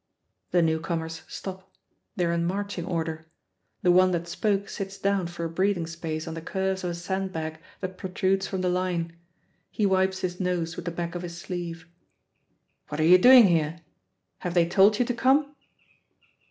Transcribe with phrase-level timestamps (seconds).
[0.49, 1.71] The newcomers stop.
[2.15, 3.27] They are in marching order.
[3.83, 6.93] The one that spoke sits down for a breathing space on the curves of a
[6.95, 9.15] sand bag that protrudes from the line.
[9.69, 11.87] He wipes his nose with the back of his sleeve.
[12.87, 13.81] "What are you doing here?
[14.39, 15.55] Have they told you to come?"